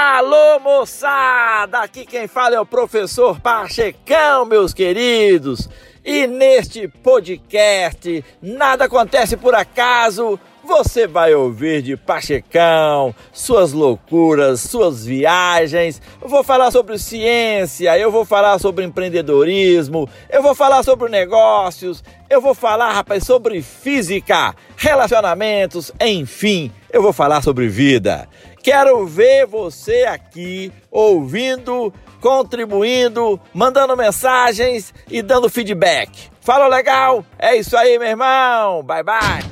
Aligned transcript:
Alô, 0.00 0.60
moçada! 0.60 1.80
Aqui 1.80 2.06
quem 2.06 2.28
fala 2.28 2.54
é 2.54 2.60
o 2.60 2.64
professor 2.64 3.40
Pachecão, 3.40 4.44
meus 4.44 4.72
queridos. 4.72 5.68
E 6.04 6.24
neste 6.24 6.86
podcast, 6.86 8.24
nada 8.40 8.84
acontece 8.84 9.36
por 9.36 9.56
acaso. 9.56 10.38
Você 10.68 11.06
vai 11.06 11.34
ouvir 11.34 11.80
de 11.80 11.96
Pachecão, 11.96 13.14
suas 13.32 13.72
loucuras, 13.72 14.60
suas 14.60 15.06
viagens. 15.06 16.00
Eu 16.20 16.28
vou 16.28 16.44
falar 16.44 16.70
sobre 16.70 16.98
ciência, 16.98 17.98
eu 17.98 18.12
vou 18.12 18.26
falar 18.26 18.58
sobre 18.58 18.84
empreendedorismo, 18.84 20.06
eu 20.28 20.42
vou 20.42 20.54
falar 20.54 20.82
sobre 20.82 21.08
negócios, 21.08 22.04
eu 22.28 22.42
vou 22.42 22.54
falar, 22.54 22.92
rapaz, 22.92 23.24
sobre 23.24 23.62
física, 23.62 24.54
relacionamentos, 24.76 25.90
enfim, 25.98 26.70
eu 26.92 27.00
vou 27.00 27.14
falar 27.14 27.42
sobre 27.42 27.66
vida. 27.66 28.28
Quero 28.62 29.06
ver 29.06 29.46
você 29.46 30.04
aqui 30.04 30.70
ouvindo, 30.90 31.90
contribuindo, 32.20 33.40
mandando 33.54 33.96
mensagens 33.96 34.92
e 35.10 35.22
dando 35.22 35.48
feedback. 35.48 36.28
Fala 36.42 36.68
legal? 36.68 37.24
É 37.38 37.56
isso 37.56 37.74
aí, 37.74 37.98
meu 37.98 38.08
irmão. 38.08 38.82
Bye 38.82 39.02
bye. 39.02 39.47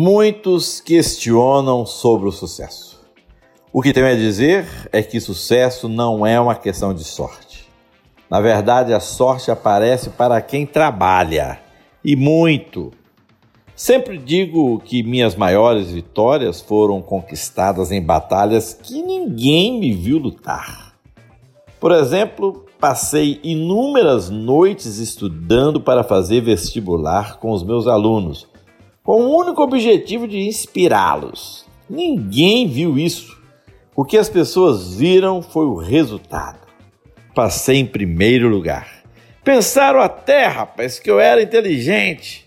Muitos 0.00 0.80
questionam 0.80 1.84
sobre 1.84 2.28
o 2.28 2.30
sucesso. 2.30 3.00
O 3.72 3.82
que 3.82 3.92
tenho 3.92 4.06
a 4.06 4.14
dizer 4.14 4.64
é 4.92 5.02
que 5.02 5.18
sucesso 5.18 5.88
não 5.88 6.24
é 6.24 6.38
uma 6.38 6.54
questão 6.54 6.94
de 6.94 7.02
sorte. 7.02 7.68
Na 8.30 8.40
verdade, 8.40 8.94
a 8.94 9.00
sorte 9.00 9.50
aparece 9.50 10.10
para 10.10 10.40
quem 10.40 10.64
trabalha 10.64 11.58
e 12.04 12.14
muito. 12.14 12.92
Sempre 13.74 14.18
digo 14.18 14.78
que 14.78 15.02
minhas 15.02 15.34
maiores 15.34 15.90
vitórias 15.90 16.60
foram 16.60 17.02
conquistadas 17.02 17.90
em 17.90 18.00
batalhas 18.00 18.72
que 18.72 19.02
ninguém 19.02 19.80
me 19.80 19.92
viu 19.92 20.18
lutar. 20.18 20.94
Por 21.80 21.90
exemplo, 21.90 22.66
passei 22.78 23.40
inúmeras 23.42 24.30
noites 24.30 24.98
estudando 24.98 25.80
para 25.80 26.04
fazer 26.04 26.40
vestibular 26.40 27.40
com 27.40 27.50
os 27.50 27.64
meus 27.64 27.88
alunos 27.88 28.46
com 29.08 29.22
o 29.22 29.38
único 29.38 29.62
objetivo 29.62 30.28
de 30.28 30.36
inspirá-los. 30.40 31.64
Ninguém 31.88 32.68
viu 32.68 32.98
isso. 32.98 33.40
O 33.96 34.04
que 34.04 34.18
as 34.18 34.28
pessoas 34.28 34.96
viram 34.96 35.40
foi 35.40 35.64
o 35.64 35.76
resultado. 35.76 36.58
Passei 37.34 37.78
em 37.78 37.86
primeiro 37.86 38.50
lugar. 38.50 39.02
Pensaram 39.42 39.98
até, 39.98 40.44
rapaz, 40.44 40.98
que 40.98 41.10
eu 41.10 41.18
era 41.18 41.42
inteligente, 41.42 42.46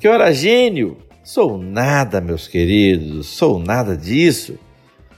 que 0.00 0.08
eu 0.08 0.12
era 0.12 0.32
gênio. 0.32 0.96
Sou 1.22 1.56
nada, 1.56 2.20
meus 2.20 2.48
queridos, 2.48 3.28
sou 3.28 3.60
nada 3.60 3.96
disso. 3.96 4.58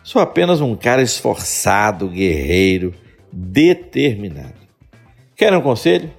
Sou 0.03 0.21
apenas 0.21 0.61
um 0.61 0.77
cara 0.77 1.01
esforçado, 1.01 2.09
guerreiro, 2.09 2.93
determinado. 3.33 4.61
Quer 5.35 5.57
um 5.57 5.63
conselho? 5.63 6.13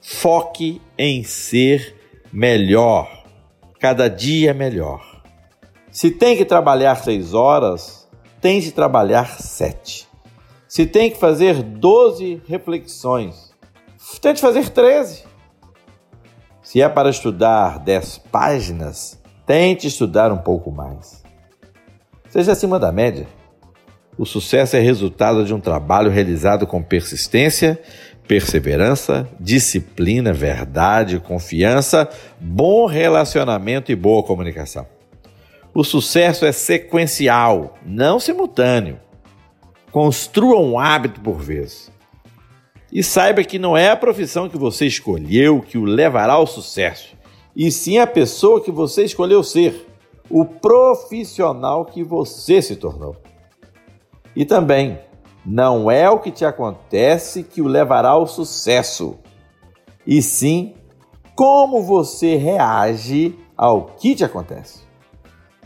Foque 0.00 0.80
em 0.96 1.22
ser 1.22 1.94
melhor 2.32 3.25
cada 3.78 4.08
dia 4.08 4.52
melhor. 4.54 5.22
Se 5.90 6.10
tem 6.10 6.36
que 6.36 6.44
trabalhar 6.44 6.96
seis 6.96 7.34
horas, 7.34 8.08
tem 8.40 8.60
de 8.60 8.72
trabalhar 8.72 9.40
sete. 9.40 10.06
Se 10.68 10.86
tem 10.86 11.10
que 11.10 11.18
fazer 11.18 11.62
doze 11.62 12.42
reflexões, 12.46 13.54
tente 14.20 14.40
fazer 14.40 14.68
treze. 14.70 15.24
Se 16.62 16.82
é 16.82 16.88
para 16.88 17.10
estudar 17.10 17.78
dez 17.78 18.18
páginas, 18.18 19.18
tente 19.46 19.86
estudar 19.86 20.32
um 20.32 20.38
pouco 20.38 20.70
mais. 20.70 21.22
Seja 22.28 22.52
acima 22.52 22.78
da 22.78 22.90
média. 22.90 23.26
O 24.18 24.26
sucesso 24.26 24.76
é 24.76 24.80
resultado 24.80 25.44
de 25.44 25.54
um 25.54 25.60
trabalho 25.60 26.10
realizado 26.10 26.66
com 26.66 26.82
persistência, 26.82 27.80
perseverança, 28.26 29.28
disciplina, 29.38 30.32
verdade, 30.32 31.20
confiança, 31.20 32.08
bom 32.40 32.86
relacionamento 32.86 33.92
e 33.92 33.96
boa 33.96 34.22
comunicação. 34.22 34.86
O 35.74 35.84
sucesso 35.84 36.44
é 36.44 36.52
sequencial, 36.52 37.76
não 37.84 38.18
simultâneo. 38.18 38.98
Construa 39.92 40.60
um 40.60 40.78
hábito 40.78 41.20
por 41.20 41.38
vez. 41.38 41.90
E 42.92 43.02
saiba 43.02 43.44
que 43.44 43.58
não 43.58 43.76
é 43.76 43.90
a 43.90 43.96
profissão 43.96 44.48
que 44.48 44.56
você 44.56 44.86
escolheu 44.86 45.60
que 45.60 45.76
o 45.76 45.84
levará 45.84 46.34
ao 46.34 46.46
sucesso, 46.46 47.16
e 47.54 47.70
sim 47.70 47.98
a 47.98 48.06
pessoa 48.06 48.62
que 48.62 48.70
você 48.70 49.04
escolheu 49.04 49.42
ser, 49.42 49.86
o 50.30 50.44
profissional 50.44 51.84
que 51.84 52.02
você 52.02 52.62
se 52.62 52.76
tornou. 52.76 53.16
E 54.34 54.44
também, 54.44 54.98
não 55.46 55.88
é 55.88 56.10
o 56.10 56.18
que 56.18 56.32
te 56.32 56.44
acontece 56.44 57.44
que 57.44 57.62
o 57.62 57.68
levará 57.68 58.08
ao 58.08 58.26
sucesso, 58.26 59.16
e 60.04 60.20
sim 60.20 60.74
como 61.36 61.82
você 61.82 62.34
reage 62.34 63.38
ao 63.56 63.86
que 63.86 64.16
te 64.16 64.24
acontece. 64.24 64.84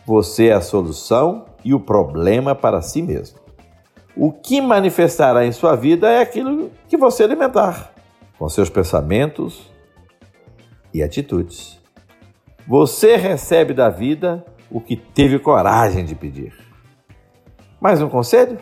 Você 0.04 0.48
é 0.48 0.52
a 0.52 0.60
solução 0.60 1.46
e 1.64 1.72
o 1.72 1.80
problema 1.80 2.54
para 2.54 2.82
si 2.82 3.00
mesmo. 3.00 3.38
O 4.14 4.30
que 4.30 4.60
manifestará 4.60 5.46
em 5.46 5.52
sua 5.52 5.76
vida 5.76 6.10
é 6.10 6.20
aquilo 6.20 6.70
que 6.86 6.96
você 6.96 7.22
alimentar, 7.22 7.94
com 8.38 8.48
seus 8.48 8.68
pensamentos 8.68 9.70
e 10.92 11.02
atitudes. 11.02 11.80
Você 12.66 13.16
recebe 13.16 13.72
da 13.72 13.88
vida 13.88 14.44
o 14.70 14.80
que 14.80 14.96
teve 14.96 15.38
coragem 15.38 16.04
de 16.04 16.14
pedir. 16.14 16.52
Mais 17.80 18.02
um 18.02 18.08
conselho? 18.08 18.58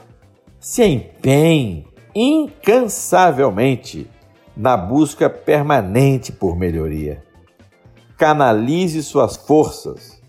Se 0.60 0.84
empenhe 0.84 1.86
incansavelmente 2.14 4.10
na 4.56 4.76
busca 4.76 5.30
permanente 5.30 6.32
por 6.32 6.56
melhoria. 6.56 7.22
Canalize 8.16 9.02
suas 9.02 9.36
forças. 9.36 10.20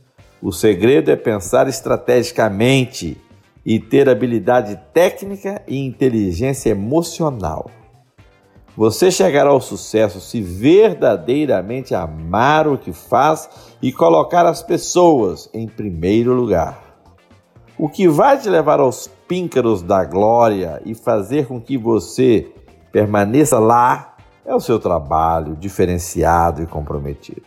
O 0.42 0.52
segredo 0.52 1.10
é 1.10 1.16
pensar 1.16 1.68
estrategicamente 1.68 3.18
e 3.66 3.80
ter 3.80 4.08
habilidade 4.08 4.80
técnica 4.94 5.62
e 5.68 5.84
inteligência 5.84 6.70
emocional. 6.70 7.70
Você 8.78 9.12
chegará 9.12 9.50
ao 9.50 9.60
sucesso 9.60 10.22
se 10.22 10.42
verdadeiramente 10.42 11.94
amar 11.94 12.68
o 12.68 12.78
que 12.78 12.94
faz 12.94 13.50
e 13.82 13.92
colocar 13.92 14.46
as 14.46 14.64
pessoas 14.64 15.50
em 15.54 15.68
primeiro 15.68 16.34
lugar. 16.34 17.04
O 17.78 17.90
que 17.90 18.08
vai 18.08 18.38
te 18.38 18.50
levar 18.50 18.80
aos 18.80 19.10
píncaros 19.30 19.84
da 19.84 20.04
glória 20.04 20.82
e 20.84 20.96
fazer 20.96 21.46
com 21.46 21.62
que 21.62 21.78
você 21.78 22.52
permaneça 22.92 23.60
lá 23.60 24.18
é 24.44 24.56
o 24.56 24.60
seu 24.60 24.80
trabalho 24.80 25.56
diferenciado 25.56 26.64
e 26.64 26.66
comprometido. 26.66 27.44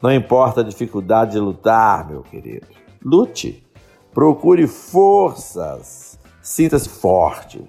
Não 0.00 0.12
importa 0.12 0.60
a 0.60 0.64
dificuldade 0.64 1.32
de 1.32 1.40
lutar, 1.40 2.08
meu 2.08 2.22
querido. 2.22 2.68
Lute. 3.04 3.66
Procure 4.14 4.68
forças. 4.68 6.18
Sinta-se 6.40 6.88
forte. 6.88 7.68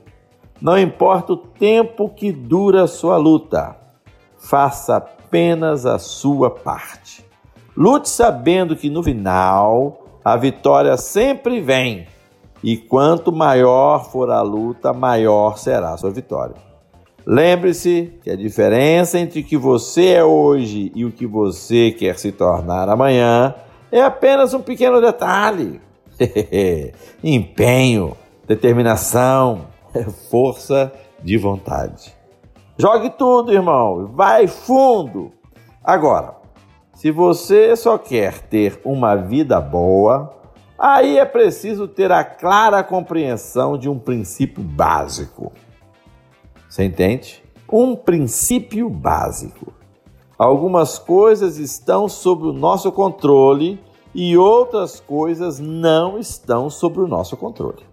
Não 0.61 0.77
importa 0.77 1.33
o 1.33 1.37
tempo 1.37 2.09
que 2.09 2.31
dura 2.31 2.83
a 2.83 2.87
sua 2.87 3.17
luta. 3.17 3.75
Faça 4.37 4.97
apenas 4.97 5.87
a 5.87 5.97
sua 5.97 6.51
parte. 6.51 7.25
Lute 7.75 8.09
sabendo 8.09 8.75
que 8.75 8.91
no 8.91 9.01
final 9.01 10.05
a 10.23 10.37
vitória 10.37 10.95
sempre 10.97 11.59
vem 11.59 12.07
e 12.63 12.77
quanto 12.77 13.31
maior 13.31 14.09
for 14.11 14.29
a 14.29 14.41
luta, 14.41 14.93
maior 14.93 15.57
será 15.57 15.93
a 15.93 15.97
sua 15.97 16.11
vitória. 16.11 16.55
Lembre-se 17.25 18.13
que 18.23 18.29
a 18.29 18.35
diferença 18.35 19.19
entre 19.19 19.41
o 19.41 19.43
que 19.43 19.57
você 19.57 20.13
é 20.13 20.23
hoje 20.23 20.91
e 20.95 21.03
o 21.03 21.11
que 21.11 21.27
você 21.27 21.91
quer 21.91 22.17
se 22.17 22.31
tornar 22.31 22.87
amanhã 22.87 23.53
é 23.91 24.01
apenas 24.01 24.53
um 24.53 24.61
pequeno 24.61 25.01
detalhe. 25.01 25.81
Empenho, 27.23 28.15
determinação, 28.47 29.67
força 30.31 30.91
de 31.21 31.37
vontade. 31.37 32.15
Jogue 32.77 33.09
tudo, 33.09 33.51
irmão, 33.51 34.07
vai 34.13 34.47
fundo. 34.47 35.31
Agora, 35.83 36.35
se 36.93 37.11
você 37.11 37.75
só 37.75 37.97
quer 37.97 38.39
ter 38.39 38.79
uma 38.85 39.15
vida 39.15 39.59
boa, 39.59 40.33
Aí 40.77 41.17
é 41.17 41.25
preciso 41.25 41.87
ter 41.87 42.11
a 42.11 42.23
clara 42.23 42.83
compreensão 42.83 43.77
de 43.77 43.89
um 43.89 43.97
princípio 43.97 44.63
básico. 44.63 45.51
Você 46.69 46.83
entende? 46.83 47.43
Um 47.71 47.95
princípio 47.95 48.87
básico. 48.89 49.73
Algumas 50.37 50.99
coisas 50.99 51.57
estão 51.57 52.07
sob 52.07 52.45
o 52.45 52.53
nosso 52.53 52.91
controle 52.91 53.81
e 54.13 54.37
outras 54.37 54.99
coisas 54.99 55.59
não 55.59 56.19
estão 56.19 56.69
sob 56.69 56.99
o 56.99 57.07
nosso 57.07 57.35
controle. 57.35 57.83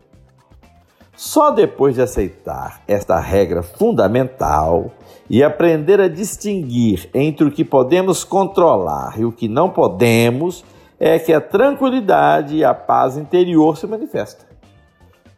Só 1.16 1.50
depois 1.50 1.94
de 1.94 2.02
aceitar 2.02 2.82
esta 2.86 3.19
regra 3.19 3.62
fundamental 3.62 4.90
e 5.31 5.42
aprender 5.42 6.00
a 6.00 6.08
distinguir 6.08 7.08
entre 7.14 7.46
o 7.46 7.50
que 7.50 7.64
podemos 7.64 8.25
controlar 8.25 9.19
e 9.19 9.25
o 9.25 9.32
que 9.32 9.48
não 9.48 9.70
podemos, 9.70 10.64
é 10.99 11.19
que 11.19 11.32
a 11.32 11.41
tranquilidade 11.41 12.56
e 12.56 12.64
a 12.64 12.75
paz 12.75 13.17
interior 13.17 13.76
se 13.76 13.87
manifestam. 13.87 14.46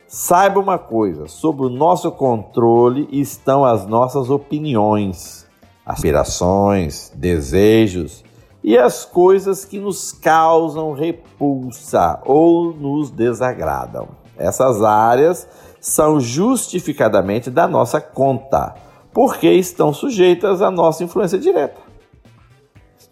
Saiba 0.07 0.61
uma 0.61 0.79
coisa: 0.79 1.27
sob 1.27 1.63
o 1.63 1.69
nosso 1.69 2.11
controle 2.13 3.09
estão 3.11 3.65
as 3.65 3.87
nossas 3.87 4.31
opiniões, 4.31 5.47
aspirações, 5.85 7.11
desejos 7.15 8.25
e 8.63 8.77
as 8.77 9.05
coisas 9.05 9.65
que 9.65 9.79
nos 9.79 10.13
causam 10.13 10.93
repulsa 10.93 12.21
ou 12.25 12.73
nos 12.73 13.11
desagradam. 13.11 14.09
Essas 14.37 14.83
áreas 14.83 15.49
são 15.81 16.21
justificadamente 16.21 17.51
da 17.51 17.69
nossa 17.69 18.01
conta, 18.01 18.75
porque 19.13 19.49
estão 19.49 19.93
sujeitas 19.93 20.61
à 20.61 20.71
nossa 20.71 21.05
influência 21.05 21.39
direta. 21.39 21.81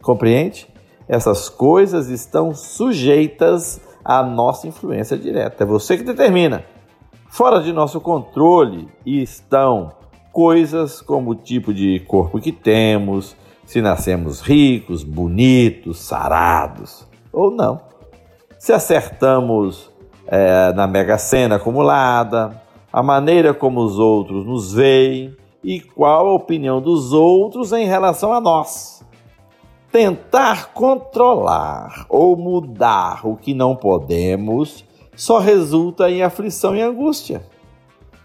Compreende? 0.03 0.74
Essas 1.09 1.49
coisas 1.49 2.09
estão 2.09 2.55
sujeitas 2.55 3.81
à 4.05 4.23
nossa 4.23 4.67
influência 4.67 5.17
direta. 5.17 5.65
É 5.65 5.67
você 5.67 5.97
que 5.97 6.03
determina. 6.03 6.65
Fora 7.29 7.61
de 7.61 7.73
nosso 7.73 8.01
controle 8.01 8.89
estão 9.05 9.93
coisas 10.33 11.01
como 11.01 11.33
o 11.33 11.35
tipo 11.35 11.73
de 11.75 12.01
corpo 12.01 12.41
que 12.41 12.53
temos, 12.53 13.37
se 13.65 13.81
nascemos 13.81 14.41
ricos, 14.41 15.03
bonitos, 15.03 16.01
sarados 16.01 17.07
ou 17.33 17.51
não. 17.51 17.81
Se 18.59 18.73
acertamos 18.73 19.91
é, 20.27 20.73
na 20.73 20.87
mega 20.87 21.19
sena 21.19 21.57
acumulada, 21.57 22.63
a 22.93 23.03
maneira 23.03 23.53
como 23.53 23.81
os 23.81 23.99
outros 23.99 24.47
nos 24.47 24.73
veem 24.73 25.37
e 25.63 25.81
qual 25.81 26.29
a 26.29 26.35
opinião 26.35 26.81
dos 26.81 27.13
outros 27.13 27.73
em 27.73 27.87
relação 27.87 28.33
a 28.33 28.41
nós. 28.41 29.04
Tentar 29.95 30.73
controlar 30.73 32.07
ou 32.09 32.37
mudar 32.37 33.25
o 33.25 33.37
que 33.37 33.55
não 33.55 33.77
podemos 33.77 34.85
só 35.15 35.39
resulta 35.39 36.11
em 36.11 36.21
aflição 36.21 36.75
e 36.75 36.83
angústia. 36.83 37.47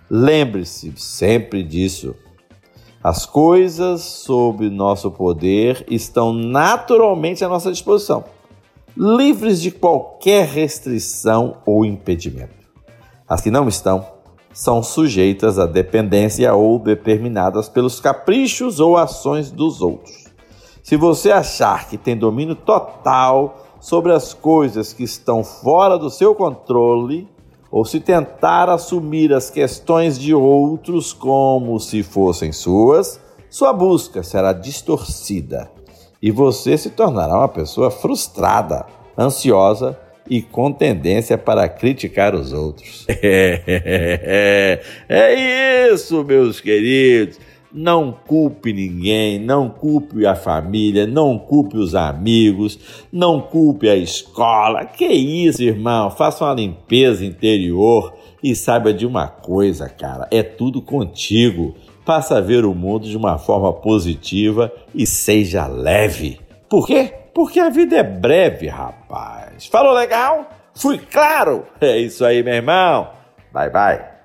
Lembre-se 0.09 0.91
sempre 0.97 1.61
disso. 1.61 2.15
As 3.03 3.23
coisas 3.23 4.01
sob 4.01 4.67
nosso 4.67 5.11
poder 5.11 5.85
estão 5.87 6.33
naturalmente 6.33 7.45
à 7.45 7.47
nossa 7.47 7.71
disposição, 7.71 8.23
livres 8.97 9.61
de 9.61 9.69
qualquer 9.69 10.47
restrição 10.47 11.57
ou 11.67 11.85
impedimento. 11.85 12.67
As 13.27 13.41
que 13.41 13.51
não 13.51 13.67
estão, 13.67 14.07
são 14.51 14.81
sujeitas 14.81 15.59
à 15.59 15.67
dependência 15.67 16.51
ou 16.51 16.79
determinadas 16.79 17.69
pelos 17.69 17.99
caprichos 17.99 18.79
ou 18.79 18.97
ações 18.97 19.51
dos 19.51 19.83
outros. 19.83 20.28
Se 20.83 20.95
você 20.95 21.31
achar 21.31 21.87
que 21.87 21.97
tem 21.97 22.17
domínio 22.17 22.55
total 22.55 23.65
sobre 23.79 24.11
as 24.11 24.33
coisas 24.33 24.93
que 24.93 25.03
estão 25.03 25.43
fora 25.43 25.97
do 25.97 26.09
seu 26.09 26.33
controle, 26.35 27.27
ou 27.71 27.85
se 27.85 27.99
tentar 27.99 28.69
assumir 28.69 29.33
as 29.33 29.49
questões 29.49 30.17
de 30.17 30.33
outros 30.33 31.13
como 31.13 31.79
se 31.79 32.01
fossem 32.01 32.51
suas, 32.51 33.19
sua 33.49 33.71
busca 33.71 34.23
será 34.23 34.53
distorcida 34.53 35.71
e 36.21 36.31
você 36.31 36.77
se 36.77 36.89
tornará 36.89 37.37
uma 37.37 37.47
pessoa 37.47 37.89
frustrada, 37.89 38.85
ansiosa 39.17 39.97
e 40.29 40.41
com 40.41 40.71
tendência 40.71 41.37
para 41.37 41.67
criticar 41.67 42.35
os 42.35 42.53
outros. 42.53 43.05
É, 45.11 45.89
isso, 45.91 46.23
meus 46.23 46.61
queridos. 46.61 47.39
Não 47.71 48.11
culpe 48.11 48.73
ninguém, 48.73 49.37
não 49.37 49.69
culpe 49.69 50.25
a 50.25 50.35
família, 50.35 51.05
não 51.05 51.37
culpe 51.37 51.77
os 51.77 51.93
amigos, 51.93 52.79
não 53.11 53.39
culpe 53.39 53.87
a 53.87 53.95
escola. 53.95 54.85
Que 54.85 55.05
isso, 55.05 55.61
irmão? 55.61 56.09
Faça 56.09 56.45
uma 56.45 56.53
limpeza 56.55 57.23
interior 57.23 58.13
e 58.43 58.55
saiba 58.55 58.91
de 58.91 59.05
uma 59.05 59.27
coisa, 59.27 59.87
cara: 59.87 60.27
é 60.31 60.41
tudo 60.41 60.81
contigo. 60.81 61.75
Passa 62.03 62.37
a 62.37 62.41
ver 62.41 62.65
o 62.65 62.73
mundo 62.73 63.07
de 63.07 63.15
uma 63.15 63.37
forma 63.37 63.71
positiva 63.71 64.71
e 64.95 65.05
seja 65.05 65.67
leve. 65.67 66.39
Por 66.67 66.87
quê? 66.87 67.13
Porque 67.35 67.59
a 67.59 67.69
vida 67.69 67.97
é 67.97 68.03
breve, 68.03 68.67
rapaz. 68.67 69.67
Falou 69.67 69.93
legal? 69.93 70.49
Fui 70.73 70.97
claro? 70.97 71.67
É 71.79 71.99
isso 71.99 72.25
aí, 72.25 72.41
meu 72.41 72.55
irmão. 72.55 73.09
Bye, 73.53 73.69
bye. 73.69 74.18